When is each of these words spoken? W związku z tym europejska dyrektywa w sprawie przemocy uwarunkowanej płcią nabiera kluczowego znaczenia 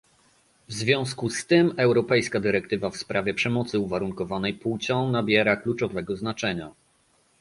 W 0.67 0.73
związku 0.73 1.29
z 1.29 1.45
tym 1.47 1.73
europejska 1.77 2.39
dyrektywa 2.39 2.89
w 2.89 2.97
sprawie 2.97 3.33
przemocy 3.33 3.79
uwarunkowanej 3.79 4.53
płcią 4.53 5.11
nabiera 5.11 5.55
kluczowego 5.55 6.17
znaczenia 6.17 6.71